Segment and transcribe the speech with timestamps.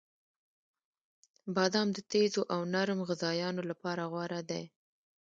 [1.55, 4.63] •بادام د تیزو او نرم غذایانو لپاره غوره دی.